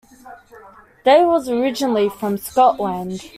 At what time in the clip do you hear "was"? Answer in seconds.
1.27-1.47